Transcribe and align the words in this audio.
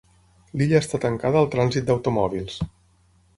L'illa 0.61 0.79
està 0.83 0.99
tancada 1.03 1.37
al 1.45 1.51
trànsit 1.57 1.87
d'automòbils. 1.91 2.57